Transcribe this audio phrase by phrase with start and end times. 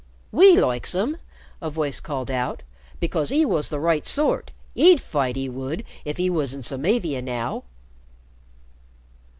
[0.31, 1.17] "We likes 'im,"
[1.61, 2.63] a voice called out,
[2.99, 7.21] "becos 'e wos the right sort; 'e'd fight, 'e would, if 'e was in Samavia
[7.21, 7.65] now."